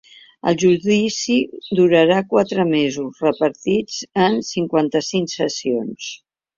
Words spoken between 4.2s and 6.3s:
en cinquanta-cinc sessions.